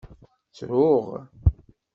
[0.47, 1.03] Ttruɣ.